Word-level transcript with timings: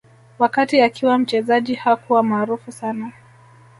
Wakati 0.39 0.81
akiwa 0.81 1.17
mchezaji 1.17 1.75
hakuwa 1.75 2.23
maarufu 2.23 2.71
sana 2.71 3.11